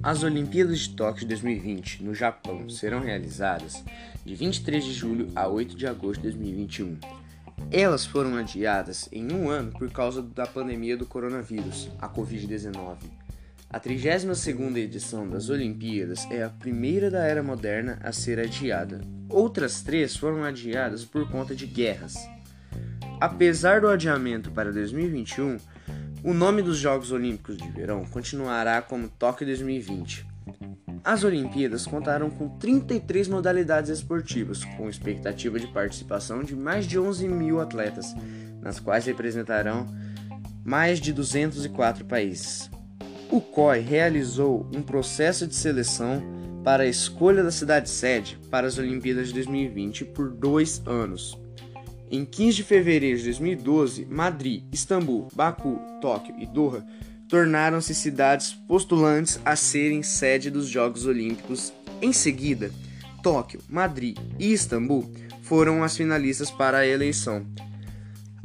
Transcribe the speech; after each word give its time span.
As 0.00 0.22
Olimpíadas 0.22 0.78
de 0.80 0.90
Tóquio 0.90 1.22
de 1.22 1.26
2020 1.26 2.04
no 2.04 2.14
Japão 2.14 2.68
serão 2.68 3.00
realizadas 3.00 3.82
de 4.24 4.32
23 4.32 4.84
de 4.84 4.92
julho 4.92 5.28
a 5.34 5.48
8 5.48 5.76
de 5.76 5.88
agosto 5.88 6.20
de 6.20 6.28
2021. 6.28 6.98
Elas 7.68 8.06
foram 8.06 8.36
adiadas 8.36 9.08
em 9.10 9.32
um 9.32 9.50
ano 9.50 9.72
por 9.72 9.90
causa 9.90 10.22
da 10.22 10.46
pandemia 10.46 10.96
do 10.96 11.04
coronavírus, 11.04 11.90
a 11.98 12.08
Covid-19. 12.08 12.96
A 13.68 13.80
32ª 13.80 14.76
edição 14.76 15.28
das 15.28 15.50
Olimpíadas 15.50 16.26
é 16.30 16.44
a 16.44 16.48
primeira 16.48 17.10
da 17.10 17.24
era 17.24 17.42
moderna 17.42 17.98
a 18.00 18.12
ser 18.12 18.38
adiada. 18.38 19.00
Outras 19.28 19.82
três 19.82 20.16
foram 20.16 20.44
adiadas 20.44 21.04
por 21.04 21.28
conta 21.28 21.56
de 21.56 21.66
guerras. 21.66 22.14
Apesar 23.20 23.80
do 23.80 23.88
adiamento 23.88 24.52
para 24.52 24.72
2021, 24.72 25.58
o 26.24 26.34
nome 26.34 26.62
dos 26.62 26.78
Jogos 26.78 27.12
Olímpicos 27.12 27.56
de 27.56 27.68
Verão 27.70 28.04
continuará 28.04 28.82
como 28.82 29.08
Tóquio 29.08 29.46
2020. 29.46 30.26
As 31.04 31.22
Olimpíadas 31.22 31.86
contaram 31.86 32.28
com 32.28 32.48
33 32.58 33.28
modalidades 33.28 33.90
esportivas, 33.90 34.64
com 34.64 34.88
expectativa 34.88 35.58
de 35.58 35.68
participação 35.68 36.42
de 36.42 36.56
mais 36.56 36.86
de 36.86 36.98
11 36.98 37.28
mil 37.28 37.60
atletas, 37.60 38.14
nas 38.60 38.80
quais 38.80 39.06
representarão 39.06 39.86
mais 40.64 41.00
de 41.00 41.12
204 41.12 42.04
países. 42.04 42.68
O 43.30 43.40
COI 43.40 43.80
realizou 43.80 44.68
um 44.74 44.82
processo 44.82 45.46
de 45.46 45.54
seleção 45.54 46.22
para 46.64 46.82
a 46.82 46.88
escolha 46.88 47.42
da 47.42 47.50
cidade-sede 47.50 48.38
para 48.50 48.66
as 48.66 48.76
Olimpíadas 48.76 49.28
de 49.28 49.34
2020 49.34 50.04
por 50.06 50.30
dois 50.30 50.82
anos. 50.84 51.38
Em 52.10 52.24
15 52.24 52.56
de 52.56 52.62
fevereiro 52.62 53.18
de 53.18 53.24
2012, 53.24 54.06
Madrid, 54.06 54.62
Istambul, 54.72 55.28
Baku, 55.34 55.78
Tóquio 56.00 56.34
e 56.38 56.46
Doha 56.46 56.84
tornaram-se 57.28 57.94
cidades 57.94 58.52
postulantes 58.66 59.38
a 59.44 59.54
serem 59.54 60.02
sede 60.02 60.50
dos 60.50 60.66
Jogos 60.66 61.04
Olímpicos. 61.04 61.72
Em 62.00 62.10
seguida, 62.12 62.70
Tóquio, 63.22 63.60
Madrid 63.68 64.16
e 64.38 64.52
Istambul 64.52 65.12
foram 65.42 65.84
as 65.84 65.96
finalistas 65.96 66.50
para 66.50 66.78
a 66.78 66.86
eleição. 66.86 67.46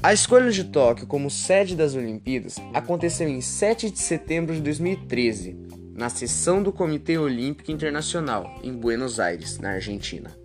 A 0.01 0.11
escolha 0.11 0.51
de 0.51 0.65
Tóquio 0.65 1.07
como 1.07 1.31
sede 1.31 1.73
das 1.73 1.95
Olimpíadas 1.95 2.57
aconteceu 2.73 3.29
em 3.29 3.39
7 3.39 3.89
de 3.89 3.99
setembro 3.99 4.53
de 4.53 4.61
2013, 4.61 5.55
na 5.95 6.09
sessão 6.09 6.61
do 6.61 6.73
Comitê 6.73 7.17
Olímpico 7.17 7.71
Internacional, 7.71 8.59
em 8.61 8.73
Buenos 8.73 9.21
Aires, 9.21 9.59
na 9.59 9.69
Argentina. 9.69 10.42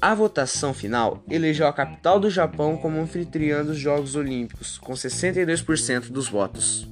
A 0.00 0.14
votação 0.14 0.74
final 0.74 1.24
elegeu 1.28 1.66
a 1.66 1.72
capital 1.72 2.20
do 2.20 2.28
Japão 2.28 2.76
como 2.76 3.00
anfitriã 3.00 3.64
dos 3.64 3.78
Jogos 3.78 4.14
Olímpicos, 4.14 4.76
com 4.76 4.92
62% 4.92 6.10
dos 6.10 6.28
votos. 6.28 6.86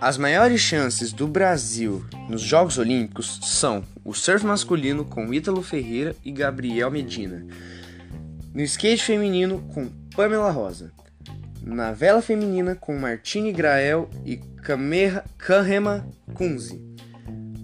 As 0.00 0.16
maiores 0.16 0.62
chances 0.62 1.12
do 1.12 1.28
Brasil 1.28 2.02
nos 2.28 2.40
Jogos 2.40 2.78
Olímpicos 2.78 3.40
são 3.42 3.84
o 4.02 4.14
surf 4.14 4.46
masculino 4.46 5.04
com 5.04 5.34
Ítalo 5.34 5.62
Ferreira 5.62 6.16
e 6.24 6.32
Gabriel 6.32 6.90
Medina, 6.90 7.46
no 8.54 8.62
skate 8.62 9.04
feminino 9.04 9.60
com 9.74 9.90
Pamela 10.16 10.50
Rosa, 10.50 10.90
na 11.62 11.92
vela 11.92 12.22
feminina 12.22 12.74
com 12.74 12.98
Martine 12.98 13.52
Grael 13.52 14.08
e 14.24 14.40
Kahema 15.36 16.06
Kunze, 16.32 16.82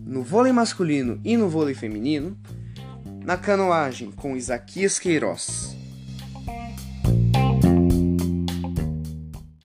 no 0.04 0.22
vôlei 0.22 0.52
masculino 0.52 1.18
e 1.24 1.34
no 1.34 1.48
vôlei 1.48 1.74
feminino 1.74 2.38
na 3.26 3.36
canoagem 3.36 4.12
com 4.12 4.36
Isaquias 4.36 5.00
Queiroz. 5.00 5.75